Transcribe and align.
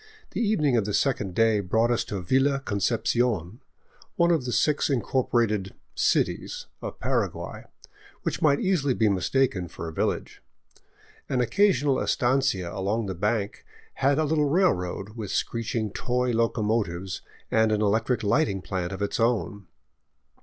The 0.31 0.41
evening 0.41 0.75
of 0.77 0.85
the 0.85 0.95
second 0.95 1.35
day 1.35 1.59
brought 1.59 1.91
us 1.91 2.03
to 2.05 2.21
Villa 2.23 2.59
Concepcion, 2.61 3.61
one 4.15 4.31
of 4.31 4.45
the 4.45 4.51
six 4.51 4.89
incorporated" 4.89 5.75
cities" 6.11 6.65
of 6.81 6.99
Paraguay, 6.99 7.65
which 8.23 8.41
might 8.41 8.59
easily 8.59 8.95
be 8.95 9.09
mistaken 9.09 9.67
for 9.67 9.87
a 9.87 9.93
village. 9.93 10.41
An 11.29 11.39
occa 11.39 11.69
sional 11.69 12.01
estancia 12.01 12.73
along 12.73 13.05
the 13.05 13.13
bank 13.13 13.63
had 13.93 14.17
a 14.17 14.23
little 14.25 14.49
railroad, 14.49 15.09
with 15.09 15.29
screeching 15.29 15.91
toy 15.91 16.31
locomotives 16.31 17.21
and 17.51 17.71
an 17.71 17.83
electric 17.83 18.23
lighting 18.23 18.63
plant 18.63 18.91
of 18.91 19.03
its 19.03 19.19
own. 19.19 19.67